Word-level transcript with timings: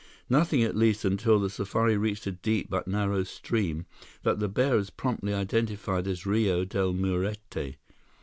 Nothing, 0.31 0.63
at 0.63 0.75
least, 0.75 1.05
until 1.05 1.39
the 1.39 1.47
safari 1.47 1.95
reached 1.95 2.25
a 2.25 2.31
deep 2.31 2.71
but 2.71 2.87
narrow 2.87 3.23
stream 3.23 3.85
that 4.23 4.39
the 4.39 4.47
bearers 4.49 4.89
promptly 4.89 5.31
identified 5.31 6.07
as 6.07 6.25
Rio 6.25 6.65
Del 6.65 6.91
Muerte. 6.91 7.75